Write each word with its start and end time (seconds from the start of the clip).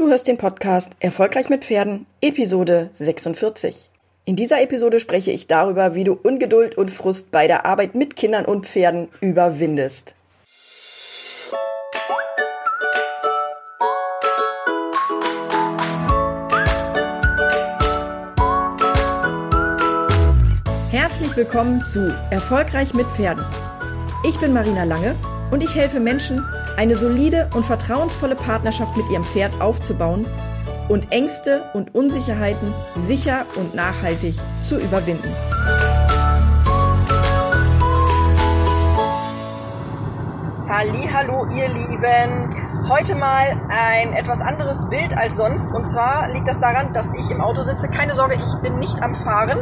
Du 0.00 0.08
hörst 0.08 0.28
den 0.28 0.38
Podcast 0.38 0.92
Erfolgreich 0.98 1.50
mit 1.50 1.62
Pferden, 1.62 2.06
Episode 2.22 2.88
46. 2.94 3.90
In 4.24 4.34
dieser 4.34 4.62
Episode 4.62 4.98
spreche 4.98 5.30
ich 5.30 5.46
darüber, 5.46 5.94
wie 5.94 6.04
du 6.04 6.14
Ungeduld 6.14 6.78
und 6.78 6.90
Frust 6.90 7.30
bei 7.30 7.46
der 7.46 7.66
Arbeit 7.66 7.94
mit 7.94 8.16
Kindern 8.16 8.46
und 8.46 8.66
Pferden 8.66 9.08
überwindest. 9.20 10.14
Herzlich 20.90 21.36
willkommen 21.36 21.84
zu 21.84 22.10
Erfolgreich 22.30 22.94
mit 22.94 23.06
Pferden. 23.08 23.44
Ich 24.26 24.40
bin 24.40 24.54
Marina 24.54 24.84
Lange 24.84 25.14
und 25.50 25.62
ich 25.62 25.74
helfe 25.74 26.00
Menschen, 26.00 26.42
eine 26.76 26.96
solide 26.96 27.48
und 27.54 27.64
vertrauensvolle 27.64 28.36
Partnerschaft 28.36 28.96
mit 28.96 29.08
ihrem 29.10 29.24
Pferd 29.24 29.60
aufzubauen 29.60 30.26
und 30.88 31.12
Ängste 31.12 31.62
und 31.74 31.94
Unsicherheiten 31.94 32.72
sicher 33.06 33.46
und 33.56 33.74
nachhaltig 33.74 34.34
zu 34.62 34.78
überwinden. 34.78 35.34
Hallo, 41.12 41.46
ihr 41.54 41.68
Lieben. 41.68 42.48
Heute 42.88 43.14
mal 43.14 43.60
ein 43.68 44.14
etwas 44.14 44.40
anderes 44.40 44.88
Bild 44.88 45.16
als 45.16 45.36
sonst. 45.36 45.74
Und 45.74 45.84
zwar 45.84 46.28
liegt 46.30 46.48
das 46.48 46.58
daran, 46.60 46.92
dass 46.92 47.12
ich 47.12 47.30
im 47.30 47.40
Auto 47.40 47.62
sitze. 47.62 47.88
Keine 47.88 48.14
Sorge, 48.14 48.36
ich 48.36 48.62
bin 48.62 48.78
nicht 48.78 49.02
am 49.02 49.14
Fahren, 49.14 49.58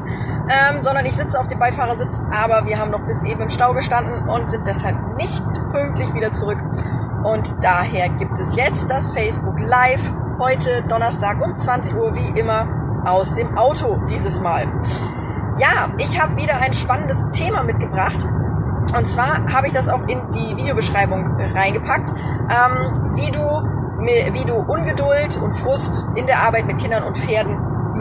ähm, 0.48 0.82
sondern 0.82 1.04
ich 1.04 1.14
sitze 1.14 1.40
auf 1.40 1.48
dem 1.48 1.58
Beifahrersitz. 1.58 2.20
Aber 2.30 2.66
wir 2.66 2.78
haben 2.78 2.90
noch 2.90 3.04
bis 3.06 3.22
eben 3.24 3.40
im 3.40 3.50
Stau 3.50 3.74
gestanden 3.74 4.28
und 4.28 4.50
sind 4.50 4.66
deshalb 4.66 5.16
nicht 5.16 5.42
pünktlich 5.72 6.14
wieder 6.14 6.32
zurück. 6.32 6.58
Und 7.28 7.62
daher 7.62 8.08
gibt 8.08 8.38
es 8.40 8.56
jetzt 8.56 8.90
das 8.90 9.12
Facebook 9.12 9.60
Live 9.60 10.00
heute 10.38 10.82
Donnerstag 10.88 11.44
um 11.44 11.54
20 11.54 11.94
Uhr 11.94 12.14
wie 12.14 12.40
immer 12.40 13.02
aus 13.04 13.34
dem 13.34 13.58
Auto 13.58 13.98
dieses 14.08 14.40
Mal. 14.40 14.66
Ja, 15.58 15.90
ich 15.98 16.18
habe 16.18 16.36
wieder 16.36 16.56
ein 16.58 16.72
spannendes 16.72 17.22
Thema 17.32 17.64
mitgebracht. 17.64 18.26
Und 18.96 19.06
zwar 19.06 19.52
habe 19.52 19.66
ich 19.66 19.74
das 19.74 19.90
auch 19.90 20.08
in 20.08 20.22
die 20.30 20.56
Videobeschreibung 20.56 21.38
reingepackt, 21.38 22.12
ähm, 22.12 23.12
wie, 23.14 23.30
du, 23.30 23.42
wie 24.32 24.44
du 24.46 24.54
Ungeduld 24.54 25.36
und 25.36 25.52
Frust 25.52 26.08
in 26.14 26.26
der 26.26 26.38
Arbeit 26.38 26.66
mit 26.66 26.78
Kindern 26.78 27.02
und 27.02 27.18
Pferden 27.18 27.58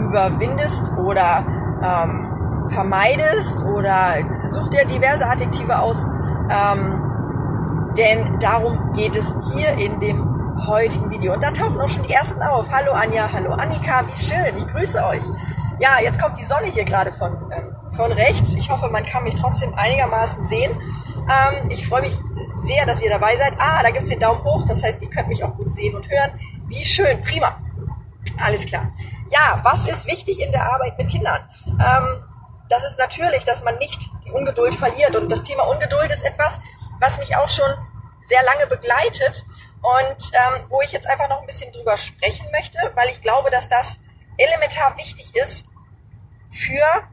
überwindest 0.08 0.90
oder 0.96 1.44
ähm, 1.82 2.68
vermeidest 2.70 3.62
oder 3.66 4.14
such 4.48 4.68
dir 4.68 4.86
diverse 4.86 5.26
Adjektive 5.26 5.80
aus. 5.80 6.08
Ähm, 6.48 7.07
denn 7.98 8.38
darum 8.38 8.92
geht 8.92 9.16
es 9.16 9.34
hier 9.52 9.70
in 9.72 9.98
dem 9.98 10.24
heutigen 10.66 11.10
Video. 11.10 11.34
Und 11.34 11.42
da 11.42 11.50
tauchen 11.50 11.80
auch 11.80 11.88
schon 11.88 12.04
die 12.04 12.12
ersten 12.12 12.40
auf. 12.40 12.70
Hallo 12.70 12.92
Anja, 12.92 13.30
hallo 13.30 13.50
Annika, 13.50 14.04
wie 14.06 14.16
schön, 14.16 14.56
ich 14.56 14.66
grüße 14.68 15.04
euch. 15.04 15.24
Ja, 15.80 16.00
jetzt 16.00 16.20
kommt 16.20 16.38
die 16.38 16.44
Sonne 16.44 16.66
hier 16.66 16.84
gerade 16.84 17.12
von, 17.12 17.32
ähm, 17.52 17.74
von 17.96 18.12
rechts. 18.12 18.54
Ich 18.54 18.70
hoffe, 18.70 18.88
man 18.88 19.04
kann 19.04 19.24
mich 19.24 19.34
trotzdem 19.34 19.74
einigermaßen 19.74 20.46
sehen. 20.46 20.70
Ähm, 21.28 21.70
ich 21.70 21.88
freue 21.88 22.02
mich 22.02 22.16
sehr, 22.62 22.86
dass 22.86 23.02
ihr 23.02 23.10
dabei 23.10 23.36
seid. 23.36 23.54
Ah, 23.58 23.82
da 23.82 23.90
gibt 23.90 24.04
es 24.04 24.08
den 24.08 24.20
Daumen 24.20 24.42
hoch, 24.44 24.64
das 24.66 24.82
heißt, 24.82 25.02
ihr 25.02 25.10
könnt 25.10 25.28
mich 25.28 25.42
auch 25.42 25.56
gut 25.56 25.74
sehen 25.74 25.96
und 25.96 26.08
hören. 26.08 26.30
Wie 26.66 26.84
schön, 26.84 27.20
prima. 27.22 27.56
Alles 28.40 28.64
klar. 28.64 28.92
Ja, 29.30 29.60
was 29.64 29.88
ist 29.88 30.06
wichtig 30.06 30.40
in 30.40 30.52
der 30.52 30.72
Arbeit 30.72 30.96
mit 30.98 31.08
Kindern? 31.08 31.40
Ähm, 31.66 32.22
das 32.68 32.84
ist 32.84 32.98
natürlich, 32.98 33.44
dass 33.44 33.64
man 33.64 33.76
nicht 33.78 34.08
die 34.24 34.30
Ungeduld 34.30 34.74
verliert. 34.76 35.16
Und 35.16 35.32
das 35.32 35.42
Thema 35.42 35.64
Ungeduld 35.64 36.10
ist 36.12 36.24
etwas, 36.24 36.60
was 37.00 37.18
mich 37.18 37.36
auch 37.36 37.48
schon 37.48 37.70
sehr 38.28 38.42
lange 38.42 38.66
begleitet 38.66 39.44
und 39.82 40.32
ähm, 40.32 40.66
wo 40.68 40.82
ich 40.82 40.92
jetzt 40.92 41.06
einfach 41.06 41.28
noch 41.28 41.40
ein 41.40 41.46
bisschen 41.46 41.72
drüber 41.72 41.96
sprechen 41.96 42.46
möchte, 42.52 42.78
weil 42.94 43.08
ich 43.08 43.20
glaube, 43.20 43.50
dass 43.50 43.68
das 43.68 44.00
elementar 44.36 44.96
wichtig 44.98 45.34
ist 45.34 45.66
für 46.50 47.08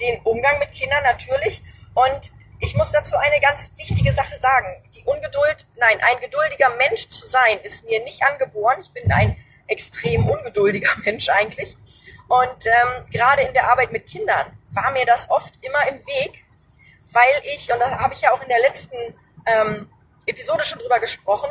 den 0.00 0.20
Umgang 0.22 0.58
mit 0.58 0.72
Kindern 0.72 1.02
natürlich. 1.02 1.62
Und 1.94 2.32
ich 2.60 2.76
muss 2.76 2.90
dazu 2.90 3.16
eine 3.16 3.40
ganz 3.40 3.70
wichtige 3.76 4.12
Sache 4.12 4.36
sagen. 4.38 4.68
Die 4.94 5.02
Ungeduld, 5.04 5.66
nein, 5.76 5.98
ein 6.00 6.20
geduldiger 6.20 6.70
Mensch 6.76 7.08
zu 7.08 7.26
sein, 7.26 7.58
ist 7.62 7.84
mir 7.84 8.02
nicht 8.04 8.22
angeboren. 8.22 8.78
Ich 8.82 8.90
bin 8.92 9.10
ein 9.12 9.36
extrem 9.66 10.28
ungeduldiger 10.28 10.90
Mensch 11.04 11.28
eigentlich. 11.28 11.76
Und 12.28 12.66
ähm, 12.66 13.06
gerade 13.10 13.42
in 13.42 13.54
der 13.54 13.70
Arbeit 13.70 13.92
mit 13.92 14.06
Kindern 14.06 14.46
war 14.70 14.92
mir 14.92 15.04
das 15.04 15.30
oft 15.30 15.52
immer 15.62 15.86
im 15.88 15.98
Weg, 16.06 16.44
weil 17.12 17.42
ich, 17.54 17.72
und 17.72 17.80
da 17.80 17.98
habe 17.98 18.14
ich 18.14 18.20
ja 18.20 18.32
auch 18.32 18.42
in 18.42 18.48
der 18.48 18.60
letzten 18.60 18.96
ähm, 19.46 19.90
Episode 20.30 20.64
schon 20.64 20.78
drüber 20.78 20.98
gesprochen, 21.00 21.50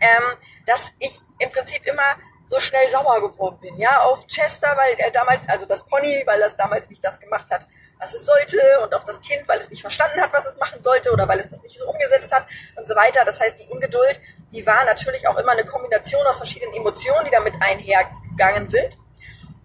ähm, 0.00 0.36
dass 0.66 0.92
ich 0.98 1.20
im 1.38 1.50
Prinzip 1.50 1.86
immer 1.86 2.16
so 2.46 2.58
schnell 2.60 2.88
sauer 2.88 3.20
geworden 3.20 3.58
bin, 3.60 3.76
ja, 3.76 4.00
auf 4.00 4.26
Chester, 4.26 4.74
weil 4.76 4.94
er 4.98 5.10
damals, 5.10 5.48
also 5.48 5.66
das 5.66 5.84
Pony, 5.84 6.22
weil 6.24 6.40
das 6.40 6.56
damals 6.56 6.88
nicht 6.88 7.04
das 7.04 7.20
gemacht 7.20 7.50
hat, 7.50 7.68
was 7.98 8.14
es 8.14 8.24
sollte 8.24 8.58
und 8.82 8.94
auf 8.94 9.04
das 9.04 9.20
Kind, 9.20 9.46
weil 9.48 9.58
es 9.58 9.68
nicht 9.70 9.82
verstanden 9.82 10.20
hat, 10.20 10.32
was 10.32 10.46
es 10.46 10.56
machen 10.58 10.80
sollte 10.82 11.12
oder 11.12 11.28
weil 11.28 11.40
es 11.40 11.48
das 11.48 11.62
nicht 11.62 11.78
so 11.78 11.86
umgesetzt 11.86 12.32
hat 12.32 12.46
und 12.76 12.86
so 12.86 12.94
weiter. 12.94 13.24
Das 13.24 13.40
heißt, 13.40 13.58
die 13.58 13.68
Ungeduld, 13.68 14.20
die 14.52 14.66
war 14.66 14.84
natürlich 14.84 15.28
auch 15.28 15.36
immer 15.36 15.52
eine 15.52 15.64
Kombination 15.64 16.24
aus 16.26 16.38
verschiedenen 16.38 16.74
Emotionen, 16.74 17.24
die 17.26 17.30
damit 17.30 17.54
einhergegangen 17.60 18.66
sind. 18.66 18.98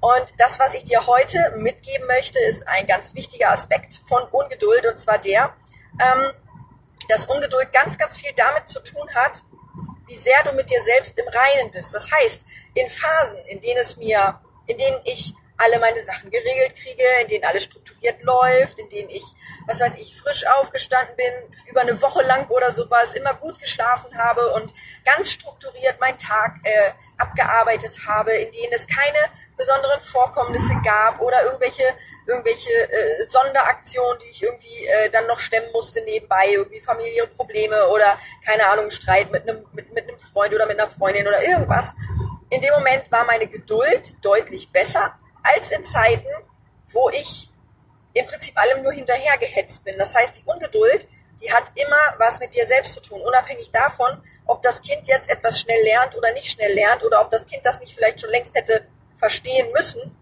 Und 0.01 0.33
das, 0.37 0.59
was 0.59 0.73
ich 0.73 0.83
dir 0.83 1.07
heute 1.07 1.53
mitgeben 1.57 2.07
möchte, 2.07 2.39
ist 2.39 2.67
ein 2.67 2.85
ganz 2.87 3.15
wichtiger 3.15 3.51
Aspekt 3.51 4.01
von 4.07 4.23
Ungeduld 4.23 4.85
und 4.85 4.97
zwar 4.97 5.17
der, 5.17 5.53
ähm, 6.01 6.33
dass 7.07 7.25
Ungeduld 7.25 7.71
ganz, 7.71 7.97
ganz 7.97 8.17
viel 8.17 8.31
damit 8.35 8.67
zu 8.67 8.79
tun 8.81 9.07
hat, 9.13 9.43
wie 10.07 10.15
sehr 10.15 10.43
du 10.43 10.53
mit 10.53 10.69
dir 10.69 10.81
selbst 10.81 11.17
im 11.17 11.27
Reinen 11.27 11.71
bist. 11.71 11.93
Das 11.93 12.11
heißt, 12.11 12.45
in 12.73 12.89
Phasen, 12.89 13.39
in 13.47 13.59
denen 13.59 13.79
es 13.79 13.97
mir, 13.97 14.39
in 14.67 14.77
denen 14.77 14.99
ich 15.05 15.33
alle 15.57 15.79
meine 15.79 15.99
Sachen 15.99 16.29
geregelt 16.29 16.75
kriege, 16.75 17.03
in 17.21 17.27
denen 17.27 17.45
alles 17.45 17.65
strukturiert 17.65 18.21
läuft, 18.23 18.79
in 18.79 18.89
denen 18.89 19.09
ich, 19.09 19.23
was 19.67 19.79
weiß 19.79 19.97
ich, 19.97 20.17
frisch 20.17 20.45
aufgestanden 20.47 21.15
bin, 21.15 21.33
über 21.69 21.81
eine 21.81 22.01
Woche 22.01 22.23
lang 22.23 22.47
oder 22.49 22.71
sowas, 22.71 23.13
immer 23.13 23.33
gut 23.35 23.59
geschlafen 23.59 24.17
habe 24.17 24.53
und 24.53 24.73
ganz 25.05 25.31
strukturiert 25.31 25.99
meinen 25.99 26.17
Tag 26.17 26.59
äh, 26.63 26.91
abgearbeitet 27.23 27.99
habe, 28.07 28.31
in 28.33 28.51
denen 28.51 28.73
es 28.73 28.87
keine 28.87 29.17
besonderen 29.57 30.01
Vorkommnisse 30.01 30.73
gab 30.83 31.21
oder 31.21 31.43
irgendwelche 31.43 31.83
irgendwelche 32.25 32.71
äh, 32.71 33.25
Sonderaktionen, 33.25 34.19
die 34.23 34.29
ich 34.29 34.43
irgendwie 34.43 34.85
äh, 34.85 35.09
dann 35.09 35.27
noch 35.27 35.39
stemmen 35.39 35.71
musste 35.73 36.01
nebenbei, 36.03 36.47
irgendwie 36.51 36.79
familiäre 36.79 37.27
Probleme 37.27 37.87
oder 37.89 38.17
keine 38.45 38.65
Ahnung, 38.67 38.91
Streit 38.91 39.31
mit 39.31 39.47
einem 39.47 39.65
mit, 39.73 39.93
mit 39.93 40.05
Freund 40.21 40.53
oder 40.53 40.65
mit 40.65 40.79
einer 40.79 40.89
Freundin 40.89 41.27
oder 41.27 41.43
irgendwas. 41.43 41.95
In 42.49 42.61
dem 42.61 42.73
Moment 42.73 43.11
war 43.11 43.25
meine 43.25 43.47
Geduld 43.47 44.15
deutlich 44.23 44.71
besser 44.71 45.17
als 45.43 45.71
in 45.71 45.83
Zeiten, 45.83 46.29
wo 46.91 47.09
ich 47.09 47.49
im 48.13 48.25
Prinzip 48.25 48.57
allem 48.57 48.83
nur 48.83 48.93
hinterhergehetzt 48.93 49.83
bin. 49.83 49.97
Das 49.97 50.15
heißt, 50.15 50.37
die 50.37 50.43
Ungeduld, 50.45 51.07
die 51.41 51.51
hat 51.51 51.71
immer 51.75 52.17
was 52.17 52.39
mit 52.39 52.55
dir 52.55 52.65
selbst 52.65 52.93
zu 52.93 53.01
tun, 53.01 53.21
unabhängig 53.21 53.71
davon, 53.71 54.21
ob 54.45 54.61
das 54.61 54.81
Kind 54.81 55.07
jetzt 55.07 55.29
etwas 55.29 55.59
schnell 55.59 55.83
lernt 55.83 56.15
oder 56.15 56.31
nicht 56.33 56.49
schnell 56.49 56.73
lernt 56.73 57.03
oder 57.03 57.21
ob 57.21 57.29
das 57.29 57.45
Kind 57.45 57.65
das 57.65 57.79
nicht 57.79 57.93
vielleicht 57.93 58.21
schon 58.21 58.29
längst 58.29 58.55
hätte 58.55 58.87
verstehen 59.15 59.71
müssen 59.71 60.15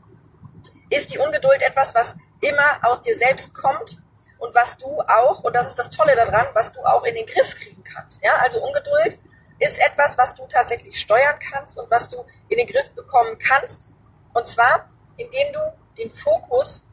ist 0.92 1.14
die 1.14 1.18
Ungeduld 1.18 1.62
etwas, 1.64 1.96
was 1.96 2.16
immer 2.42 2.80
aus 2.84 3.02
dir 3.02 3.18
selbst 3.18 3.54
kommt 3.54 3.98
und 4.38 4.54
was 4.54 4.78
du 4.78 4.88
auch, 5.02 5.44
und 5.44 5.56
das 5.56 5.68
ist 5.68 5.80
das 5.80 5.90
Tolle 5.90 6.16
daran, 6.16 6.48
was 6.54 6.72
du 6.74 6.82
auch 6.82 7.04
in 7.04 7.16
den 7.16 7.26
Griff 7.26 7.56
kriegen 7.56 7.84
kannst. 7.84 8.22
Ja, 8.24 8.34
also 8.42 8.62
Ungeduld 8.62 9.18
ist 9.60 9.80
etwas, 9.80 10.18
was 10.18 10.36
du 10.36 10.46
tatsächlich 10.48 11.00
steuern 11.00 11.40
kannst 11.40 11.80
und 11.80 11.90
was 11.90 12.10
du 12.10 12.26
in 12.50 12.58
den 12.58 12.68
Griff 12.68 12.90
bekommen 12.92 13.38
kannst. 13.40 13.88
Und 14.34 14.48
zwar, 14.48 14.90
indem 15.18 15.54
du 15.54 15.60
den 15.98 16.12
Fokus 16.12 16.84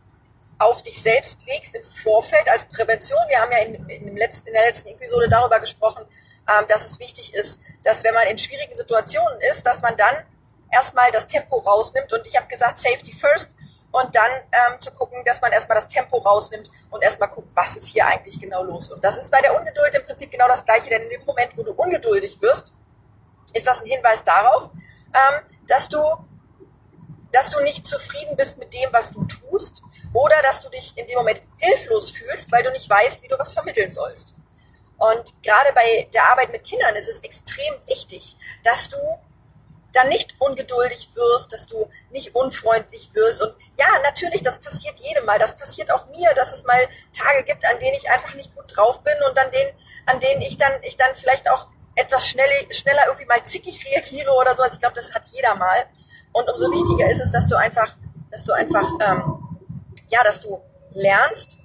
auf 0.58 0.82
dich 0.82 1.00
selbst 1.00 1.44
legst 1.46 1.74
im 1.74 1.82
Vorfeld 1.84 2.48
als 2.48 2.64
Prävention. 2.64 3.20
Wir 3.28 3.40
haben 3.40 3.52
ja 3.52 3.58
in, 3.58 3.88
in, 3.88 4.16
letzten, 4.16 4.48
in 4.48 4.54
der 4.54 4.66
letzten 4.66 4.88
Episode 4.88 5.28
darüber 5.28 5.60
gesprochen, 5.60 6.04
ähm, 6.48 6.66
dass 6.68 6.84
es 6.84 6.98
wichtig 6.98 7.34
ist, 7.34 7.60
dass 7.84 8.02
wenn 8.04 8.14
man 8.14 8.26
in 8.26 8.38
schwierigen 8.38 8.74
Situationen 8.74 9.40
ist, 9.50 9.64
dass 9.64 9.82
man 9.82 9.96
dann 9.96 10.24
erstmal 10.72 11.10
das 11.10 11.26
Tempo 11.26 11.58
rausnimmt. 11.58 12.12
Und 12.12 12.26
ich 12.26 12.36
habe 12.36 12.48
gesagt, 12.48 12.80
Safety 12.80 13.12
First 13.12 13.56
und 13.90 14.14
dann 14.14 14.30
ähm, 14.52 14.80
zu 14.80 14.90
gucken, 14.90 15.22
dass 15.24 15.40
man 15.40 15.52
erstmal 15.52 15.76
das 15.76 15.88
Tempo 15.88 16.18
rausnimmt 16.18 16.70
und 16.90 17.02
erstmal 17.02 17.28
guckt, 17.28 17.48
was 17.54 17.76
ist 17.76 17.86
hier 17.88 18.06
eigentlich 18.06 18.38
genau 18.40 18.62
los. 18.62 18.90
Und 18.90 19.02
das 19.02 19.18
ist 19.18 19.30
bei 19.30 19.40
der 19.40 19.56
Ungeduld 19.56 19.94
im 19.94 20.04
Prinzip 20.04 20.30
genau 20.30 20.48
das 20.48 20.64
Gleiche, 20.64 20.90
denn 20.90 21.02
in 21.02 21.08
dem 21.08 21.24
Moment, 21.24 21.56
wo 21.56 21.62
du 21.62 21.72
ungeduldig 21.72 22.40
wirst, 22.42 22.72
ist 23.54 23.66
das 23.66 23.80
ein 23.80 23.86
Hinweis 23.86 24.22
darauf, 24.24 24.70
ähm, 25.14 25.40
dass 25.66 25.88
du 25.88 25.98
dass 27.32 27.50
du 27.50 27.60
nicht 27.60 27.86
zufrieden 27.86 28.36
bist 28.36 28.58
mit 28.58 28.72
dem, 28.74 28.92
was 28.92 29.10
du 29.10 29.24
tust, 29.24 29.82
oder 30.12 30.36
dass 30.42 30.60
du 30.60 30.68
dich 30.70 30.96
in 30.96 31.06
dem 31.06 31.18
Moment 31.18 31.42
hilflos 31.58 32.10
fühlst, 32.10 32.50
weil 32.50 32.62
du 32.62 32.70
nicht 32.70 32.88
weißt, 32.88 33.22
wie 33.22 33.28
du 33.28 33.38
was 33.38 33.52
vermitteln 33.52 33.90
sollst. 33.90 34.34
Und 34.98 35.34
gerade 35.42 35.72
bei 35.74 36.08
der 36.12 36.28
Arbeit 36.30 36.50
mit 36.50 36.64
Kindern 36.64 36.96
ist 36.96 37.08
es 37.08 37.20
extrem 37.20 37.74
wichtig, 37.86 38.36
dass 38.64 38.88
du 38.88 38.96
dann 39.92 40.08
nicht 40.08 40.34
ungeduldig 40.38 41.10
wirst, 41.14 41.52
dass 41.52 41.66
du 41.66 41.88
nicht 42.10 42.34
unfreundlich 42.34 43.10
wirst. 43.14 43.40
Und 43.40 43.54
ja, 43.76 43.86
natürlich, 44.02 44.42
das 44.42 44.58
passiert 44.58 44.98
jedem 44.98 45.24
mal. 45.24 45.38
Das 45.38 45.56
passiert 45.56 45.90
auch 45.90 46.06
mir, 46.08 46.34
dass 46.34 46.52
es 46.52 46.64
mal 46.64 46.88
Tage 47.12 47.44
gibt, 47.44 47.64
an 47.64 47.78
denen 47.78 47.94
ich 47.94 48.10
einfach 48.10 48.34
nicht 48.34 48.54
gut 48.54 48.76
drauf 48.76 49.02
bin 49.02 49.14
und 49.28 49.38
an 49.38 49.50
denen, 49.50 49.70
an 50.06 50.20
denen 50.20 50.42
ich 50.42 50.58
dann, 50.58 50.72
ich 50.82 50.96
dann 50.96 51.14
vielleicht 51.14 51.50
auch 51.50 51.68
etwas 51.94 52.28
schnell, 52.28 52.50
schneller 52.72 53.06
irgendwie 53.06 53.26
mal 53.26 53.42
zickig 53.44 53.84
reagiere 53.86 54.30
oder 54.32 54.54
so. 54.54 54.62
Also 54.62 54.74
ich 54.74 54.80
glaube, 54.80 54.94
das 54.94 55.14
hat 55.14 55.26
jeder 55.28 55.54
mal. 55.54 55.86
Und 56.32 56.48
umso 56.48 56.70
wichtiger 56.70 57.10
ist 57.10 57.20
es, 57.20 57.30
dass 57.30 57.46
du 57.46 57.56
einfach, 57.56 57.96
dass 58.30 58.44
du 58.44 58.52
einfach, 58.52 58.88
ähm, 59.00 59.58
ja, 60.08 60.22
dass 60.22 60.40
du 60.40 60.60
lernst, 60.92 61.58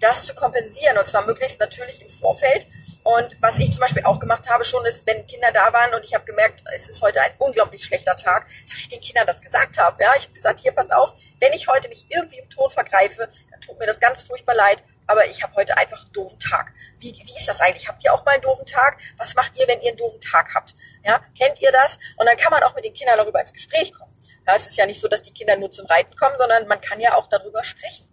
das 0.00 0.24
zu 0.24 0.34
kompensieren 0.34 0.98
und 0.98 1.06
zwar 1.06 1.24
möglichst 1.24 1.60
natürlich 1.60 2.02
im 2.02 2.10
Vorfeld. 2.10 2.66
Und 3.04 3.36
was 3.40 3.58
ich 3.58 3.72
zum 3.72 3.80
Beispiel 3.80 4.04
auch 4.04 4.18
gemacht 4.18 4.48
habe 4.48 4.64
schon 4.64 4.84
ist, 4.86 5.06
wenn 5.06 5.26
Kinder 5.26 5.52
da 5.52 5.72
waren 5.72 5.94
und 5.94 6.04
ich 6.04 6.14
habe 6.14 6.24
gemerkt, 6.24 6.62
es 6.74 6.88
ist 6.88 7.02
heute 7.02 7.20
ein 7.20 7.32
unglaublich 7.38 7.84
schlechter 7.84 8.16
Tag, 8.16 8.46
dass 8.68 8.78
ich 8.78 8.88
den 8.88 9.00
Kindern 9.00 9.26
das 9.26 9.40
gesagt 9.40 9.78
habe. 9.78 10.02
Ja, 10.02 10.12
ich 10.16 10.24
habe 10.24 10.34
gesagt, 10.34 10.60
hier 10.60 10.72
passt 10.72 10.92
auf, 10.92 11.14
wenn 11.40 11.52
ich 11.52 11.68
heute 11.68 11.88
mich 11.88 12.06
irgendwie 12.08 12.38
im 12.38 12.48
Ton 12.48 12.70
vergreife, 12.70 13.28
dann 13.50 13.60
tut 13.60 13.78
mir 13.78 13.86
das 13.86 14.00
ganz 14.00 14.22
furchtbar 14.22 14.54
leid 14.54 14.82
aber 15.06 15.26
ich 15.28 15.42
habe 15.42 15.54
heute 15.54 15.76
einfach 15.76 16.02
einen 16.02 16.12
doofen 16.12 16.38
Tag. 16.38 16.72
Wie, 16.98 17.12
wie 17.12 17.36
ist 17.36 17.48
das 17.48 17.60
eigentlich? 17.60 17.88
Habt 17.88 18.04
ihr 18.04 18.12
auch 18.12 18.24
mal 18.24 18.32
einen 18.32 18.42
doofen 18.42 18.66
Tag? 18.66 18.98
Was 19.16 19.34
macht 19.34 19.56
ihr, 19.58 19.68
wenn 19.68 19.80
ihr 19.80 19.88
einen 19.88 19.96
doofen 19.96 20.20
Tag 20.20 20.54
habt? 20.54 20.74
Ja, 21.04 21.20
kennt 21.38 21.60
ihr 21.60 21.72
das? 21.72 21.98
Und 22.16 22.26
dann 22.26 22.36
kann 22.36 22.50
man 22.50 22.62
auch 22.62 22.74
mit 22.74 22.84
den 22.84 22.94
Kindern 22.94 23.18
darüber 23.18 23.40
ins 23.40 23.52
Gespräch 23.52 23.92
kommen. 23.92 24.12
Ja, 24.46 24.54
es 24.54 24.66
ist 24.66 24.76
ja 24.76 24.86
nicht 24.86 25.00
so, 25.00 25.08
dass 25.08 25.22
die 25.22 25.32
Kinder 25.32 25.56
nur 25.56 25.70
zum 25.70 25.86
Reiten 25.86 26.14
kommen, 26.16 26.36
sondern 26.38 26.66
man 26.66 26.80
kann 26.80 27.00
ja 27.00 27.14
auch 27.16 27.28
darüber 27.28 27.64
sprechen. 27.64 28.08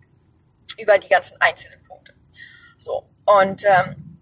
Über 0.78 0.98
die 0.98 1.10
ganzen 1.10 1.40
einzelnen 1.42 1.84
Punkte. 1.84 2.14
So. 2.78 3.10
Und 3.26 3.64
ähm, 3.66 4.20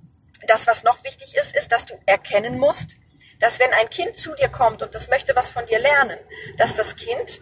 das, 0.47 0.67
was 0.67 0.83
noch 0.83 1.03
wichtig 1.03 1.35
ist, 1.35 1.55
ist, 1.55 1.71
dass 1.71 1.85
du 1.85 1.99
erkennen 2.05 2.57
musst, 2.57 2.97
dass 3.39 3.59
wenn 3.59 3.73
ein 3.73 3.89
Kind 3.89 4.17
zu 4.17 4.35
dir 4.35 4.49
kommt 4.49 4.81
und 4.81 4.93
das 4.93 5.09
möchte 5.09 5.35
was 5.35 5.51
von 5.51 5.65
dir 5.65 5.79
lernen, 5.79 6.17
dass 6.57 6.75
das 6.75 6.95
Kind 6.95 7.41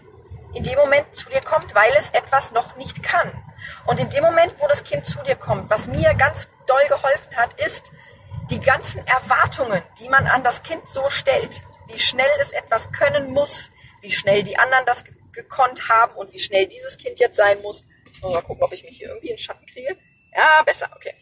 in 0.53 0.63
dem 0.63 0.77
Moment 0.77 1.15
zu 1.15 1.29
dir 1.29 1.41
kommt, 1.41 1.75
weil 1.75 1.93
es 1.97 2.09
etwas 2.11 2.51
noch 2.51 2.75
nicht 2.75 3.03
kann. 3.03 3.31
Und 3.85 3.99
in 3.99 4.09
dem 4.09 4.23
Moment, 4.23 4.53
wo 4.59 4.67
das 4.67 4.83
Kind 4.83 5.05
zu 5.05 5.21
dir 5.23 5.35
kommt, 5.35 5.69
was 5.69 5.87
mir 5.87 6.13
ganz 6.15 6.49
doll 6.65 6.87
geholfen 6.87 7.35
hat, 7.35 7.59
ist, 7.59 7.91
die 8.49 8.59
ganzen 8.59 9.05
Erwartungen, 9.05 9.83
die 9.99 10.07
man 10.09 10.25
an 10.25 10.43
das 10.43 10.63
Kind 10.63 10.87
so 10.87 11.09
stellt, 11.09 11.63
wie 11.87 11.99
schnell 11.99 12.29
es 12.41 12.51
etwas 12.51 12.91
können 12.91 13.31
muss, 13.31 13.71
wie 14.01 14.11
schnell 14.11 14.43
die 14.43 14.57
anderen 14.57 14.85
das 14.85 15.03
gekonnt 15.33 15.89
haben 15.89 16.15
und 16.15 16.33
wie 16.33 16.39
schnell 16.39 16.67
dieses 16.67 16.97
Kind 16.97 17.19
jetzt 17.19 17.37
sein 17.37 17.61
muss. 17.61 17.83
Ich 18.11 18.21
muss 18.21 18.33
mal 18.33 18.41
gucken, 18.41 18.63
ob 18.63 18.73
ich 18.73 18.83
mich 18.83 18.97
hier 18.97 19.09
irgendwie 19.09 19.29
in 19.29 19.35
den 19.35 19.39
Schatten 19.39 19.65
kriege. 19.65 19.97
Ja, 20.35 20.63
besser, 20.63 20.89
okay. 20.95 21.13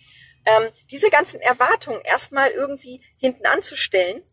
Ähm, 0.46 0.70
diese 0.92 1.10
ganzen 1.10 1.40
Erwartungen 1.42 2.02
erstmal 2.02 2.50
irgendwie 2.50 3.02
hinten 3.18 3.46
anzustellen 3.48 4.24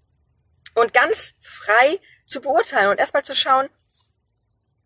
und 0.75 0.93
ganz 0.93 1.35
frei 1.41 1.99
zu 2.27 2.41
beurteilen 2.41 2.91
und 2.91 2.99
erstmal 2.99 3.25
zu 3.25 3.35
schauen, 3.35 3.69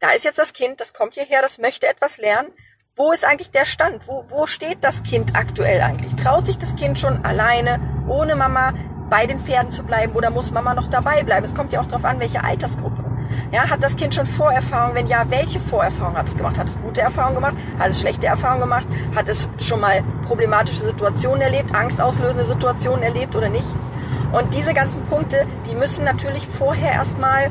da 0.01 0.11
ist 0.11 0.25
jetzt 0.25 0.39
das 0.39 0.53
Kind, 0.53 0.81
das 0.81 0.93
kommt 0.93 1.15
hierher, 1.15 1.43
das 1.43 1.59
möchte 1.59 1.87
etwas 1.89 2.19
lernen 2.19 2.53
wo 2.99 3.13
ist 3.13 3.27
eigentlich 3.27 3.51
der 3.51 3.67
Stand? 3.67 4.09
Wo, 4.09 4.25
wo 4.31 4.47
steht 4.47 4.79
das 4.81 5.03
Kind 5.03 5.37
aktuell 5.37 5.83
eigentlich? 5.83 6.17
Traut 6.17 6.47
sich 6.47 6.57
das 6.57 6.77
Kind 6.77 6.99
schon 6.99 7.27
alleine, 7.27 7.79
ohne 8.09 8.35
Mama 8.37 8.73
bei 9.11 9.27
den 9.27 9.39
Pferden 9.39 9.71
zu 9.71 9.83
bleiben 9.83 10.15
oder 10.15 10.31
muss 10.31 10.51
Mama 10.51 10.73
noch 10.73 10.89
dabei 10.89 11.23
bleiben? 11.23 11.45
Es 11.45 11.55
kommt 11.55 11.75
ja 11.75 11.81
auch 11.83 11.87
darauf 11.87 12.07
an, 12.07 12.21
welche 12.21 12.43
Altersgruppe. 12.43 13.05
Ja, 13.53 13.69
hat 13.69 13.83
das 13.83 13.97
Kind 13.97 14.15
schon 14.15 14.25
Vorerfahrung? 14.25 14.95
Wenn 14.95 15.09
ja, 15.09 15.27
welche 15.29 15.61
Vorerfahrung 15.61 16.17
hat 16.17 16.29
es 16.29 16.37
gemacht? 16.39 16.57
Hat 16.59 16.69
es 16.69 16.81
gute 16.81 17.03
Erfahrungen 17.03 17.35
gemacht? 17.35 17.57
Hat 17.79 17.91
es 17.91 18.01
schlechte 18.01 18.29
Erfahrungen 18.29 18.63
gemacht? 18.63 18.87
Hat 19.15 19.29
es 19.29 19.51
schon 19.61 19.81
mal 19.81 20.03
problematische 20.27 20.87
Situationen 20.87 21.43
erlebt, 21.43 21.75
angstauslösende 21.75 22.47
Situationen 22.47 23.03
erlebt 23.03 23.37
oder 23.37 23.51
nicht? 23.51 23.69
Und 24.33 24.55
diese 24.55 24.73
ganzen 24.73 25.05
Punkte, 25.05 25.47
die 25.69 25.75
müssen 25.75 26.07
natürlich 26.07 26.49
vorher 26.49 26.93
erstmal 26.93 27.51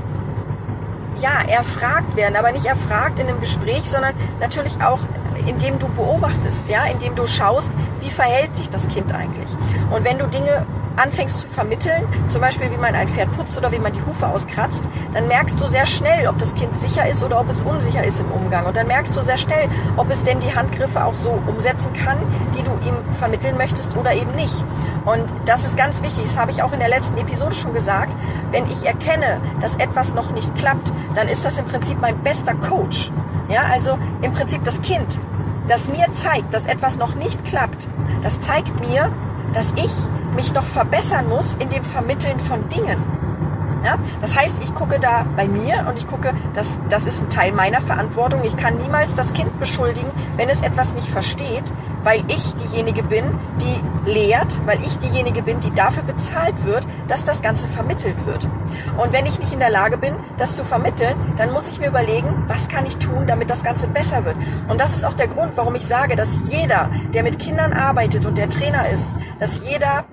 ja, 1.20 1.42
erfragt 1.48 2.16
werden, 2.16 2.36
aber 2.36 2.52
nicht 2.52 2.66
erfragt 2.66 3.20
in 3.20 3.28
einem 3.28 3.40
Gespräch, 3.40 3.84
sondern 3.90 4.14
natürlich 4.40 4.82
auch 4.82 5.00
indem 5.46 5.80
du 5.80 5.88
beobachtest, 5.90 6.68
ja, 6.70 6.86
indem 6.86 7.16
du 7.16 7.28
schaust, 7.28 7.72
wie 8.00 8.10
verhält 8.10 8.56
sich 8.56 8.70
das 8.70 8.88
Kind 8.88 9.14
eigentlich. 9.14 9.50
Und 9.92 10.06
wenn 10.06 10.18
du 10.18 10.28
Dinge 10.28 10.66
anfängst 10.96 11.42
zu 11.42 11.48
vermitteln, 11.50 12.08
zum 12.30 12.42
Beispiel 12.42 12.72
wie 12.72 12.78
man 12.78 12.96
ein 12.96 13.08
Pferd 13.08 13.36
putzt 13.36 13.58
oder 13.58 13.72
wie 13.72 13.80
man 13.80 13.92
die 13.92 14.02
Hufe 14.06 14.28
auskratzt, 14.28 14.88
dann 15.14 15.28
merkst 15.28 15.60
du 15.60 15.66
sehr 15.66 15.86
schnell, 15.86 16.28
ob 16.28 16.40
das 16.40 16.56
Kind 16.56 16.76
sicher 16.78 17.08
ist 17.08 17.24
oder 17.24 17.40
ob 17.40 17.50
es 17.50 17.64
unsicher 17.64 18.04
ist 18.04 18.22
im 18.22 18.32
Umgang. 18.32 18.66
Und 18.66 18.78
dann 18.78 18.88
merkst 18.88 19.16
du 19.16 19.22
sehr 19.22 19.38
schnell, 19.38 19.70
ob 19.98 20.10
es 20.10 20.24
denn 20.24 20.40
die 20.40 20.56
Handgriffe 20.56 21.04
auch 21.04 21.16
so 21.16 21.38
umsetzen 21.48 21.92
kann, 21.94 22.18
die 22.58 22.64
du 22.64 22.72
ihm 22.88 22.96
vermitteln 23.16 23.58
möchtest 23.58 23.96
oder 23.98 24.14
eben 24.14 24.32
nicht. 24.36 24.64
Und 25.06 25.26
das 25.46 25.66
ist 25.66 25.78
ganz 25.78 26.02
wichtig, 26.02 26.24
das 26.26 26.38
habe 26.38 26.52
ich 26.52 26.64
auch 26.64 26.74
in 26.74 26.80
der 26.80 26.90
letzten 26.90 27.18
Episode 27.18 27.56
schon 27.56 27.74
gesagt. 27.74 28.18
Wenn 28.52 28.66
ich 28.68 28.86
erkenne, 28.86 29.42
dass 29.62 29.78
etwas 29.78 30.14
noch 30.14 30.32
nicht 30.32 30.54
klappt, 30.56 30.92
dann 31.16 31.28
ist 31.28 31.46
das 31.46 31.58
im 31.58 31.66
Prinzip 31.66 32.00
mein 32.00 32.18
bester 32.24 32.56
Coach. 32.56 33.12
Ja, 33.48 33.64
also 33.72 33.98
im 34.22 34.34
Prinzip 34.34 34.64
das 34.64 34.82
Kind, 34.82 35.22
das 35.68 35.90
mir 35.90 36.12
zeigt, 36.14 36.54
dass 36.54 36.66
etwas 36.66 36.98
noch 36.98 37.16
nicht 37.16 37.46
klappt, 37.46 37.88
das 38.24 38.40
zeigt 38.40 38.80
mir, 38.80 39.12
dass 39.54 39.74
ich 39.74 39.92
mich 40.36 40.54
noch 40.54 40.66
verbessern 40.66 41.30
muss 41.30 41.56
in 41.56 41.70
dem 41.70 41.84
Vermitteln 41.84 42.40
von 42.40 42.68
Dingen. 42.70 43.04
Ja? 43.86 43.98
Das 44.20 44.36
heißt, 44.36 44.56
ich 44.64 44.74
gucke 44.74 45.00
da 45.00 45.26
bei 45.36 45.48
mir 45.48 45.86
und 45.88 45.98
ich 45.98 46.08
gucke, 46.08 46.34
das, 46.54 46.80
das 46.90 47.06
ist 47.06 47.22
ein 47.22 47.30
Teil 47.30 47.52
meiner 47.52 47.82
Verantwortung. 47.82 48.44
Ich 48.44 48.58
kann 48.58 48.78
niemals 48.78 49.14
das 49.14 49.34
Kind 49.34 49.60
beschuldigen, 49.60 50.12
wenn 50.36 50.50
es 50.50 50.62
etwas 50.64 50.94
nicht 50.94 51.08
versteht, 51.08 51.64
weil 52.06 52.24
ich 52.28 52.54
diejenige 52.54 53.02
bin, 53.04 53.24
die 53.60 54.10
lehrt, 54.10 54.66
weil 54.68 54.80
ich 54.84 54.98
diejenige 55.00 55.42
bin, 55.42 55.60
die 55.60 55.74
dafür 55.74 56.04
bezahlt 56.04 56.64
wird, 56.64 56.88
dass 57.08 57.24
das 57.24 57.42
Ganze 57.42 57.68
vermittelt 57.68 58.26
wird. 58.28 58.48
Und 58.98 59.12
wenn 59.12 59.26
ich 59.26 59.40
nicht 59.40 59.52
in 59.52 59.60
der 59.60 59.72
Lage 59.72 59.98
bin, 59.98 60.16
das 60.38 60.56
zu 60.56 60.64
vermitteln, 60.64 61.16
dann 61.38 61.52
muss 61.52 61.68
ich 61.68 61.80
mir 61.80 61.88
überlegen, 61.88 62.44
was 62.48 62.70
kann 62.70 62.86
ich 62.86 62.98
tun, 62.98 63.26
damit 63.26 63.50
das 63.50 63.64
Ganze 63.64 63.88
besser 63.88 64.24
wird. 64.24 64.38
Und 64.68 64.80
das 64.80 64.96
ist 64.96 65.04
auch 65.04 65.16
der 65.16 65.28
Grund, 65.28 65.58
warum 65.58 65.74
ich 65.74 65.86
sage, 65.86 66.16
dass 66.16 66.38
jeder, 66.46 66.92
der 67.14 67.24
mit 67.24 67.40
Kindern 67.40 67.74
arbeitet 67.74 68.26
und 68.28 68.38
der 68.38 68.50
Trainer 68.50 68.88
ist, 68.90 69.18
dass 69.40 69.62
jeder 69.66 70.06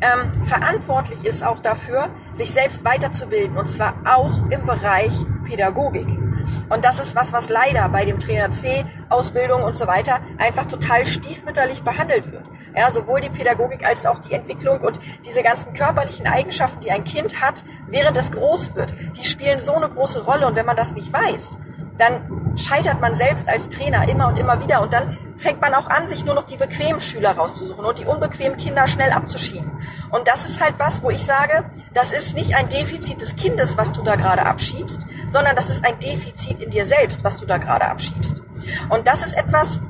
ähm, 0.00 0.44
verantwortlich 0.44 1.24
ist 1.26 1.44
auch 1.44 1.60
dafür, 1.60 2.08
sich 2.32 2.50
selbst 2.50 2.84
weiterzubilden 2.86 3.56
und 3.58 3.68
zwar 3.68 3.94
auch 4.04 4.50
im 4.50 4.64
Bereich 4.64 5.12
Pädagogik. 5.44 6.21
Und 6.68 6.84
das 6.84 7.00
ist 7.00 7.14
was, 7.14 7.32
was 7.32 7.48
leider 7.48 7.88
bei 7.88 8.04
dem 8.04 8.18
Trainer 8.18 8.50
C, 8.50 8.84
Ausbildung 9.08 9.62
und 9.62 9.74
so 9.74 9.86
weiter 9.86 10.20
einfach 10.38 10.66
total 10.66 11.06
stiefmütterlich 11.06 11.82
behandelt 11.82 12.30
wird. 12.32 12.44
Ja, 12.74 12.90
sowohl 12.90 13.20
die 13.20 13.28
Pädagogik 13.28 13.86
als 13.86 14.06
auch 14.06 14.18
die 14.18 14.32
Entwicklung 14.32 14.80
und 14.80 14.98
diese 15.26 15.42
ganzen 15.42 15.74
körperlichen 15.74 16.26
Eigenschaften, 16.26 16.80
die 16.80 16.90
ein 16.90 17.04
Kind 17.04 17.40
hat, 17.40 17.64
während 17.86 18.16
es 18.16 18.32
groß 18.32 18.74
wird, 18.74 18.94
die 19.16 19.24
spielen 19.24 19.60
so 19.60 19.74
eine 19.74 19.88
große 19.88 20.24
Rolle. 20.24 20.46
Und 20.46 20.56
wenn 20.56 20.66
man 20.66 20.76
das 20.76 20.92
nicht 20.92 21.12
weiß, 21.12 21.58
dann 21.98 22.56
scheitert 22.56 23.00
man 23.00 23.14
selbst 23.14 23.48
als 23.48 23.68
Trainer 23.68 24.08
immer 24.08 24.28
und 24.28 24.38
immer 24.38 24.62
wieder 24.62 24.82
und 24.82 24.92
dann 24.92 25.18
fängt 25.36 25.60
man 25.60 25.74
auch 25.74 25.86
an, 25.86 26.08
sich 26.08 26.24
nur 26.24 26.34
noch 26.34 26.44
die 26.44 26.56
bequemen 26.56 27.00
Schüler 27.00 27.32
rauszusuchen 27.32 27.84
und 27.84 27.98
die 27.98 28.04
unbequemen 28.04 28.56
Kinder 28.56 28.86
schnell 28.86 29.10
abzuschieben. 29.10 29.70
Und 30.10 30.28
das 30.28 30.48
ist 30.48 30.60
halt 30.60 30.74
was, 30.78 31.02
wo 31.02 31.10
ich 31.10 31.24
sage, 31.24 31.64
das 31.94 32.12
ist 32.12 32.34
nicht 32.34 32.54
ein 32.54 32.68
Defizit 32.68 33.20
des 33.20 33.36
Kindes, 33.36 33.76
was 33.76 33.92
du 33.92 34.02
da 34.02 34.16
gerade 34.16 34.44
abschiebst, 34.46 35.06
sondern 35.28 35.56
das 35.56 35.68
ist 35.68 35.84
ein 35.84 35.98
Defizit 35.98 36.60
in 36.60 36.70
dir 36.70 36.86
selbst, 36.86 37.24
was 37.24 37.36
du 37.36 37.46
da 37.46 37.58
gerade 37.58 37.86
abschiebst. 37.86 38.42
Und 38.88 39.06
das 39.06 39.26
ist 39.26 39.34
etwas, 39.34 39.80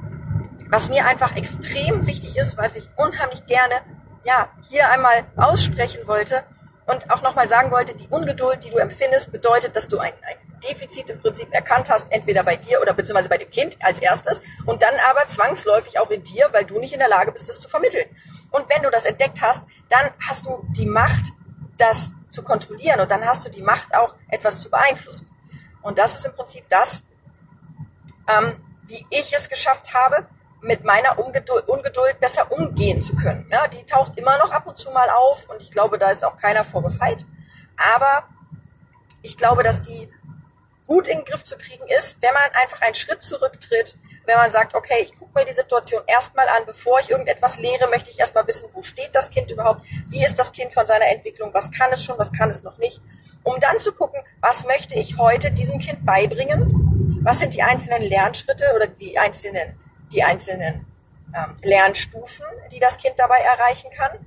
was 0.69 0.88
mir 0.88 1.07
einfach 1.07 1.37
extrem 1.37 2.07
wichtig 2.07 2.37
ist, 2.37 2.57
weil 2.57 2.71
ich 2.75 2.88
unheimlich 2.97 3.47
gerne 3.47 3.75
ja, 4.25 4.49
hier 4.62 4.88
einmal 4.91 5.25
aussprechen 5.37 6.07
wollte 6.07 6.45
und 6.87 7.11
auch 7.11 7.23
nochmal 7.23 7.47
sagen 7.47 7.71
wollte, 7.71 7.95
die 7.95 8.09
Ungeduld, 8.09 8.65
die 8.65 8.71
du 8.71 8.79
empfindest, 8.79 9.31
bedeutet, 9.33 9.76
dass 9.76 9.88
du 9.88 9.99
ein, 9.99 10.12
ein 10.23 10.61
Defizit 10.62 11.11
im 11.11 11.21
Prinzip 11.21 11.53
erkannt 11.53 11.91
hast, 11.91 12.11
entweder 12.11 12.43
bei 12.43 12.57
dir 12.57 12.81
oder 12.81 12.95
beziehungsweise 12.95 13.29
bei 13.29 13.38
dem 13.38 13.50
Kind 13.50 13.76
als 13.83 13.99
erstes 13.99 14.43
und 14.65 14.83
dann 14.83 14.95
aber 15.11 15.26
zwangsläufig 15.26 15.99
auch 15.99 16.11
in 16.11 16.23
dir, 16.23 16.49
weil 16.53 16.65
du 16.65 16.79
nicht 16.79 16.93
in 16.93 17.00
der 17.00 17.09
Lage 17.09 17.33
bist, 17.33 17.49
das 17.49 17.61
zu 17.61 17.69
vermitteln. 17.69 18.07
Und 18.50 18.69
wenn 18.69 18.83
du 18.83 18.91
das 18.91 19.05
entdeckt 19.05 19.41
hast, 19.41 19.65
dann 19.88 20.11
hast 20.21 20.47
du 20.47 20.65
die 20.76 20.87
Macht, 20.87 21.33
das 21.83 22.12
zu 22.31 22.43
kontrollieren 22.43 23.01
und 23.01 23.11
dann 23.11 23.25
hast 23.25 23.45
du 23.45 23.51
die 23.51 23.62
Macht 23.62 23.95
auch, 23.95 24.15
etwas 24.29 24.61
zu 24.61 24.71
beeinflussen. 24.71 25.29
Und 25.83 25.99
das 25.99 26.19
ist 26.19 26.27
im 26.27 26.33
Prinzip 26.33 26.65
das, 26.69 27.05
ähm, 28.29 28.55
wie 28.85 29.05
ich 29.11 29.33
es 29.35 29.49
geschafft 29.49 29.93
habe, 29.93 30.27
mit 30.61 30.85
meiner 30.85 31.19
Ungeduld, 31.19 31.69
Ungeduld 31.69 32.21
besser 32.21 32.51
umgehen 32.53 33.03
zu 33.03 33.17
können. 33.17 33.49
Ja, 33.51 33.67
die 33.67 33.85
taucht 33.85 34.17
immer 34.19 34.39
noch 34.39 34.53
ab 34.53 34.67
und 34.67 34.79
zu 34.79 34.91
mal 34.93 35.11
auf 35.11 35.49
und 35.51 35.61
ich 35.61 35.73
glaube, 35.73 35.99
da 35.99 36.11
ist 36.11 36.25
auch 36.25 36.37
keiner 36.37 36.65
vorgefeit. 36.65 37.27
Aber 37.77 38.29
ich 39.23 39.37
glaube, 39.37 39.65
dass 39.65 39.83
die 39.83 40.09
gut 40.87 41.09
in 41.09 41.19
den 41.19 41.25
Griff 41.25 41.43
zu 41.43 41.57
kriegen 41.57 41.85
ist, 41.99 42.23
wenn 42.23 42.33
man 42.33 42.62
einfach 42.62 42.81
einen 42.81 42.95
Schritt 42.95 43.23
zurücktritt, 43.23 43.99
wenn 44.25 44.37
man 44.37 44.50
sagt, 44.50 44.75
okay, 44.75 45.02
ich 45.02 45.14
gucke 45.14 45.38
mir 45.38 45.45
die 45.45 45.52
Situation 45.52 46.02
erstmal 46.07 46.49
an, 46.49 46.64
bevor 46.67 47.00
ich 47.00 47.11
irgendetwas 47.11 47.59
lehre, 47.59 47.88
möchte 47.88 48.11
ich 48.11 48.19
erstmal 48.19 48.47
wissen, 48.47 48.69
wo 48.73 48.83
steht 48.83 49.14
das 49.14 49.31
Kind 49.31 49.50
überhaupt, 49.50 49.85
wie 50.09 50.25
ist 50.25 50.38
das 50.38 50.52
Kind 50.52 50.73
von 50.73 50.87
seiner 50.87 51.07
Entwicklung, 51.07 51.52
was 51.52 51.71
kann 51.71 51.93
es 51.93 52.05
schon, 52.05 52.19
was 52.19 52.33
kann 52.33 52.50
es 52.50 52.62
noch 52.62 52.79
nicht, 52.79 53.00
um 53.43 53.59
dann 53.61 53.79
zu 53.79 53.93
gucken, 53.93 54.21
was 54.41 54.67
möchte 54.67 54.95
ich 54.95 55.19
heute 55.19 55.50
diesem 55.50 55.79
Kind 55.79 56.05
beibringen, 56.07 57.21
was 57.25 57.41
sind 57.41 57.55
die 57.55 57.62
einzelnen 57.62 58.02
Lernschritte 58.02 58.73
oder 58.75 58.87
die 58.87 59.19
einzelnen, 59.19 59.79
die 60.12 60.23
einzelnen 60.23 60.87
ähm, 61.35 61.55
Lernstufen, 61.62 62.47
die 62.71 62.79
das 62.79 62.99
Kind 62.99 63.19
dabei 63.19 63.38
erreichen 63.38 63.91
kann. 63.91 64.26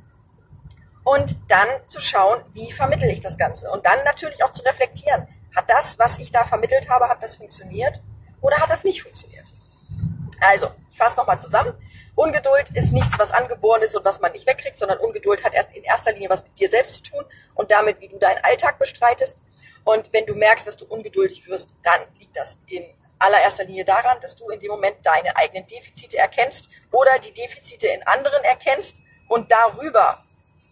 Und 1.04 1.38
dann 1.50 1.68
zu 1.86 2.00
schauen, 2.00 2.44
wie 2.54 2.72
vermittel 2.72 3.10
ich 3.12 3.22
das 3.22 3.38
Ganze. 3.38 3.70
Und 3.70 3.86
dann 3.86 4.04
natürlich 4.06 4.44
auch 4.44 4.52
zu 4.52 4.64
reflektieren, 4.64 5.28
hat 5.56 5.70
das, 5.70 6.00
was 6.00 6.18
ich 6.18 6.32
da 6.32 6.44
vermittelt 6.44 6.90
habe, 6.90 7.08
hat 7.08 7.22
das 7.22 7.36
funktioniert 7.36 8.02
oder 8.42 8.58
hat 8.58 8.70
das 8.70 8.84
nicht 8.84 9.04
funktioniert? 9.04 9.54
Also, 10.46 10.72
ich 10.92 10.98
fasse 10.98 11.18
nochmal 11.18 11.40
zusammen. 11.40 11.74
Ungeduld 12.16 12.70
ist 12.74 12.94
nichts, 12.94 13.20
was 13.20 13.32
angeboren 13.32 13.82
ist 13.82 13.96
und 13.96 14.06
was 14.06 14.22
man 14.22 14.32
nicht 14.32 14.48
wegkriegt, 14.48 14.78
sondern 14.78 15.00
Ungeduld 15.00 15.44
hat 15.44 15.54
erst 15.54 15.76
in 15.76 15.84
erster 15.84 16.14
Linie 16.14 16.30
was 16.30 16.44
mit 16.44 16.58
dir 16.58 16.70
selbst 16.70 16.96
zu 16.96 17.12
tun 17.12 17.26
und 17.56 17.72
damit, 17.72 18.00
wie 18.00 18.08
du 18.08 18.18
deinen 18.18 18.42
Alltag 18.44 18.80
bestreitest. 18.80 19.42
Und 19.84 20.14
wenn 20.14 20.26
du 20.26 20.34
merkst, 20.34 20.66
dass 20.66 20.78
du 20.78 20.86
ungeduldig 20.86 21.46
wirst, 21.48 21.76
dann 21.84 22.00
liegt 22.20 22.38
das 22.38 22.58
in 22.68 22.86
allererster 23.20 23.66
Linie 23.66 23.86
daran, 23.86 24.18
dass 24.22 24.36
du 24.36 24.50
in 24.50 24.60
dem 24.60 24.72
Moment 24.72 24.98
deine 25.04 25.36
eigenen 25.36 25.68
Defizite 25.68 26.18
erkennst 26.18 26.70
oder 26.92 27.20
die 27.20 27.34
Defizite 27.34 27.88
in 27.88 28.04
anderen 28.04 28.44
erkennst 28.44 29.02
und 29.28 29.52
darüber 29.52 30.24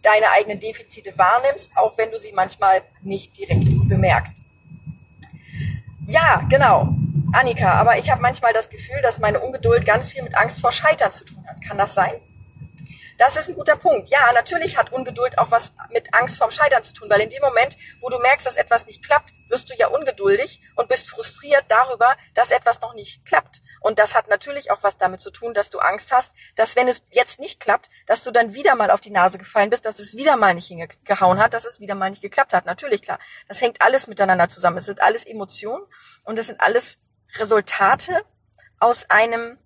deine 0.02 0.30
eigenen 0.30 0.60
Defizite 0.60 1.16
wahrnimmst, 1.18 1.72
auch 1.76 1.96
wenn 1.98 2.10
du 2.10 2.18
sie 2.18 2.32
manchmal 2.32 2.82
nicht 3.02 3.36
direkt 3.36 3.64
bemerkst. 3.88 4.38
Ja, 6.06 6.46
genau. 6.48 6.88
Annika, 7.34 7.74
aber 7.74 7.98
ich 7.98 8.10
habe 8.10 8.22
manchmal 8.22 8.52
das 8.52 8.70
Gefühl, 8.70 9.00
dass 9.02 9.18
meine 9.18 9.40
Ungeduld 9.40 9.84
ganz 9.84 10.10
viel 10.10 10.22
mit 10.22 10.36
Angst 10.36 10.60
vor 10.60 10.72
Scheitern 10.72 11.12
zu 11.12 11.24
tun 11.24 11.44
hat. 11.46 11.56
Kann 11.66 11.78
das 11.78 11.94
sein? 11.94 12.20
Das 13.16 13.36
ist 13.36 13.48
ein 13.48 13.54
guter 13.54 13.76
Punkt. 13.76 14.08
Ja, 14.08 14.32
natürlich 14.32 14.76
hat 14.76 14.92
Ungeduld 14.92 15.38
auch 15.38 15.50
was 15.50 15.72
mit 15.92 16.12
Angst 16.14 16.38
vorm 16.38 16.50
Scheitern 16.50 16.82
zu 16.82 16.92
tun, 16.94 17.08
weil 17.08 17.20
in 17.20 17.30
dem 17.30 17.42
Moment, 17.42 17.76
wo 18.00 18.08
du 18.08 18.18
merkst, 18.18 18.46
dass 18.46 18.56
etwas 18.56 18.86
nicht 18.86 19.04
klappt, 19.04 19.32
wirst 19.48 19.70
du 19.70 19.74
ja 19.74 19.86
ungeduldig 19.86 20.60
und 20.74 20.88
bist 20.88 21.08
frustriert 21.08 21.64
darüber, 21.68 22.16
dass 22.34 22.50
etwas 22.50 22.80
noch 22.80 22.94
nicht 22.94 23.24
klappt. 23.24 23.62
Und 23.80 23.98
das 23.98 24.14
hat 24.14 24.28
natürlich 24.28 24.70
auch 24.72 24.82
was 24.82 24.98
damit 24.98 25.20
zu 25.20 25.30
tun, 25.30 25.54
dass 25.54 25.70
du 25.70 25.78
Angst 25.78 26.10
hast, 26.12 26.32
dass 26.56 26.74
wenn 26.74 26.88
es 26.88 27.02
jetzt 27.10 27.38
nicht 27.38 27.60
klappt, 27.60 27.88
dass 28.06 28.24
du 28.24 28.32
dann 28.32 28.54
wieder 28.54 28.74
mal 28.74 28.90
auf 28.90 29.00
die 29.00 29.10
Nase 29.10 29.38
gefallen 29.38 29.70
bist, 29.70 29.84
dass 29.84 30.00
es 30.00 30.16
wieder 30.16 30.36
mal 30.36 30.54
nicht 30.54 30.66
hingehauen 30.66 31.38
hat, 31.38 31.54
dass 31.54 31.66
es 31.66 31.78
wieder 31.78 31.94
mal 31.94 32.10
nicht 32.10 32.22
geklappt 32.22 32.52
hat. 32.52 32.66
Natürlich, 32.66 33.02
klar. 33.02 33.20
Das 33.46 33.60
hängt 33.60 33.80
alles 33.82 34.08
miteinander 34.08 34.48
zusammen. 34.48 34.78
Es 34.78 34.86
sind 34.86 35.02
alles 35.02 35.24
Emotionen 35.24 35.84
und 36.24 36.38
es 36.38 36.48
sind 36.48 36.60
alles 36.60 36.98
Resultate 37.38 38.24
aus 38.78 39.08
einem 39.10 39.58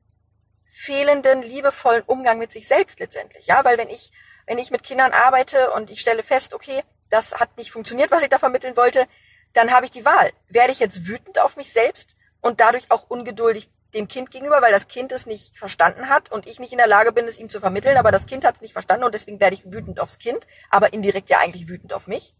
fehlenden, 0.67 1.43
liebevollen 1.43 2.03
Umgang 2.07 2.39
mit 2.39 2.53
sich 2.53 2.69
selbst 2.69 3.01
letztendlich. 3.01 3.47
Ja, 3.47 3.65
weil 3.65 3.79
wenn 3.79 3.89
ich, 3.89 4.13
wenn 4.47 4.59
ich 4.59 4.71
mit 4.71 4.83
Kindern 4.85 5.13
arbeite 5.13 5.73
und 5.73 5.91
ich 5.91 6.01
stelle 6.01 6.23
fest, 6.23 6.55
okay, 6.55 6.83
das 7.11 7.35
hat 7.41 7.57
nicht 7.57 7.73
funktioniert, 7.73 8.11
was 8.11 8.23
ich 8.23 8.29
da 8.29 8.39
vermitteln 8.39 8.77
wollte, 8.77 9.07
dann 9.55 9.73
habe 9.73 9.87
ich 9.87 9.91
die 9.91 10.05
Wahl. 10.05 10.31
Werde 10.49 10.73
ich 10.73 10.79
jetzt 10.79 11.07
wütend 11.07 11.41
auf 11.41 11.57
mich 11.57 11.73
selbst 11.73 12.17
und 12.41 12.61
dadurch 12.61 12.91
auch 12.91 13.09
ungeduldig 13.09 13.71
dem 13.95 14.07
Kind 14.07 14.31
gegenüber, 14.31 14.61
weil 14.61 14.73
das 14.73 14.89
Kind 14.89 15.13
es 15.13 15.27
nicht 15.27 15.57
verstanden 15.57 16.09
hat 16.09 16.31
und 16.31 16.47
ich 16.47 16.61
nicht 16.61 16.73
in 16.73 16.79
der 16.79 16.87
Lage 16.87 17.11
bin, 17.11 17.27
es 17.27 17.39
ihm 17.39 17.49
zu 17.49 17.61
vermitteln, 17.61 17.97
aber 17.97 18.13
das 18.13 18.27
Kind 18.27 18.45
hat 18.45 18.57
es 18.57 18.61
nicht 18.61 18.75
verstanden 18.75 19.05
und 19.05 19.15
deswegen 19.15 19.41
werde 19.41 19.55
ich 19.55 19.73
wütend 19.73 19.99
aufs 19.99 20.19
Kind, 20.19 20.47
aber 20.69 20.93
indirekt 20.93 21.31
ja 21.31 21.39
eigentlich 21.39 21.69
wütend 21.69 21.93
auf 21.95 22.07
mich. 22.07 22.35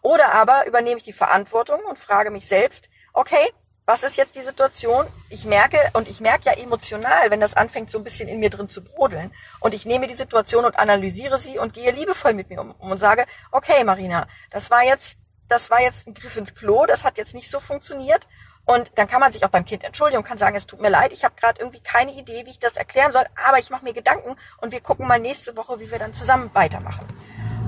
Oder 0.00 0.32
aber 0.32 0.66
übernehme 0.66 0.96
ich 0.96 1.04
die 1.04 1.12
Verantwortung 1.12 1.80
und 1.84 1.98
frage 1.98 2.30
mich 2.30 2.48
selbst, 2.48 2.88
okay, 3.12 3.52
was 3.86 4.02
ist 4.02 4.16
jetzt 4.16 4.34
die 4.34 4.42
Situation? 4.42 5.06
Ich 5.30 5.44
merke, 5.44 5.78
und 5.92 6.08
ich 6.08 6.20
merke 6.20 6.46
ja 6.46 6.52
emotional, 6.52 7.30
wenn 7.30 7.40
das 7.40 7.54
anfängt 7.54 7.90
so 7.90 7.98
ein 7.98 8.04
bisschen 8.04 8.28
in 8.28 8.40
mir 8.40 8.50
drin 8.50 8.68
zu 8.68 8.82
brodeln, 8.82 9.32
und 9.60 9.74
ich 9.74 9.86
nehme 9.86 10.08
die 10.08 10.14
Situation 10.14 10.64
und 10.64 10.78
analysiere 10.78 11.38
sie 11.38 11.58
und 11.58 11.72
gehe 11.72 11.92
liebevoll 11.92 12.34
mit 12.34 12.50
mir 12.50 12.60
um 12.60 12.72
und 12.72 12.98
sage, 12.98 13.26
okay, 13.52 13.84
Marina, 13.84 14.26
das 14.50 14.72
war 14.72 14.82
jetzt, 14.82 15.18
das 15.46 15.70
war 15.70 15.80
jetzt 15.80 16.08
ein 16.08 16.14
Griff 16.14 16.36
ins 16.36 16.56
Klo, 16.56 16.84
das 16.86 17.04
hat 17.04 17.16
jetzt 17.16 17.34
nicht 17.34 17.50
so 17.50 17.60
funktioniert. 17.60 18.28
Und 18.64 18.98
dann 18.98 19.06
kann 19.06 19.20
man 19.20 19.30
sich 19.30 19.44
auch 19.44 19.50
beim 19.50 19.64
Kind 19.64 19.84
entschuldigen 19.84 20.18
und 20.18 20.26
kann 20.26 20.38
sagen, 20.38 20.56
es 20.56 20.66
tut 20.66 20.80
mir 20.80 20.88
leid, 20.88 21.12
ich 21.12 21.24
habe 21.24 21.36
gerade 21.36 21.60
irgendwie 21.60 21.78
keine 21.78 22.12
Idee, 22.12 22.44
wie 22.46 22.50
ich 22.50 22.58
das 22.58 22.76
erklären 22.76 23.12
soll, 23.12 23.24
aber 23.46 23.60
ich 23.60 23.70
mache 23.70 23.84
mir 23.84 23.92
Gedanken 23.92 24.34
und 24.58 24.72
wir 24.72 24.80
gucken 24.80 25.06
mal 25.06 25.20
nächste 25.20 25.56
Woche, 25.56 25.78
wie 25.78 25.92
wir 25.92 26.00
dann 26.00 26.12
zusammen 26.12 26.50
weitermachen. 26.52 27.06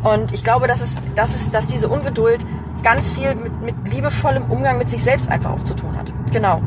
Und 0.03 0.33
ich 0.33 0.43
glaube, 0.43 0.67
dass 0.67 0.81
es, 0.81 0.91
dass 1.15 1.37
es, 1.37 1.53
dass 1.53 1.69
diese 1.69 1.89
Ungeduld 1.89 2.45
ganz 2.83 3.13
viel 3.13 3.35
mit, 3.35 3.53
mit 3.61 3.75
liebevollem 3.93 4.51
Umgang 4.51 4.79
mit 4.79 4.91
sich 4.91 5.03
selbst 5.03 5.31
einfach 5.31 5.53
auch 5.53 5.65
zu 5.65 5.75
tun 5.75 5.97
hat. 5.97 6.13
Genau. 6.33 6.63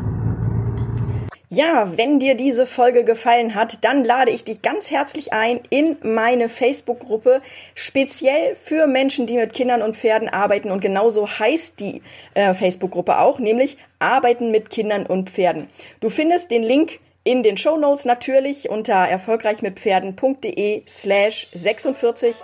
Ja, 1.54 1.92
wenn 1.98 2.20
dir 2.20 2.36
diese 2.36 2.66
Folge 2.66 3.04
gefallen 3.04 3.56
hat, 3.56 3.84
dann 3.84 4.06
lade 4.06 4.32
ich 4.32 4.46
dich 4.46 4.62
ganz 4.62 4.90
herzlich 4.90 5.34
ein 5.34 5.60
in 5.70 5.98
meine 6.02 6.48
Facebook-Gruppe, 6.48 7.42
speziell 7.76 8.56
für 8.56 8.88
Menschen, 8.88 9.28
die 9.28 9.36
mit 9.36 9.52
Kindern 9.52 9.82
und 9.82 9.98
Pferden 9.98 10.30
arbeiten. 10.30 10.72
Und 10.72 10.80
genauso 10.80 11.28
heißt 11.28 11.82
die 11.82 12.04
äh, 12.36 12.54
Facebook-Gruppe 12.54 13.20
auch, 13.20 13.40
nämlich 13.40 13.78
Arbeiten 14.00 14.52
mit 14.52 14.70
Kindern 14.70 15.06
und 15.06 15.30
Pferden. 15.30 15.68
Du 16.00 16.10
findest 16.10 16.52
den 16.52 16.64
Link 16.64 17.00
in 17.26 17.44
den 17.44 17.58
Show 17.58 17.76
Notes 17.76 18.06
natürlich 18.06 18.70
unter 18.70 18.94
erfolgreichmitpferden.de 18.94 20.84
slash 20.88 21.50
46 21.54 22.38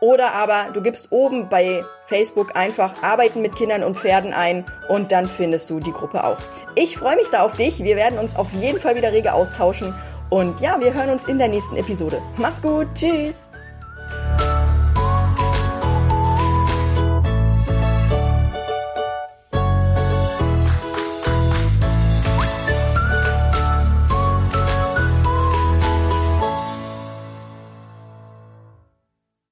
oder 0.00 0.32
aber 0.32 0.66
du 0.72 0.80
gibst 0.80 1.10
oben 1.10 1.48
bei 1.48 1.84
Facebook 2.06 2.56
einfach 2.56 3.02
Arbeiten 3.02 3.42
mit 3.42 3.56
Kindern 3.56 3.82
und 3.82 3.96
Pferden 3.98 4.32
ein 4.32 4.64
und 4.88 5.12
dann 5.12 5.26
findest 5.26 5.70
du 5.70 5.80
die 5.80 5.92
Gruppe 5.92 6.24
auch. 6.24 6.38
Ich 6.74 6.98
freue 6.98 7.16
mich 7.16 7.28
da 7.30 7.42
auf 7.42 7.56
dich. 7.56 7.82
Wir 7.82 7.96
werden 7.96 8.18
uns 8.18 8.36
auf 8.36 8.52
jeden 8.52 8.80
Fall 8.80 8.96
wieder 8.96 9.12
rege 9.12 9.32
austauschen. 9.32 9.94
Und 10.30 10.60
ja, 10.60 10.80
wir 10.80 10.92
hören 10.92 11.10
uns 11.10 11.26
in 11.26 11.38
der 11.38 11.48
nächsten 11.48 11.76
Episode. 11.76 12.20
Mach's 12.36 12.60
gut. 12.60 12.88
Tschüss. 12.94 13.48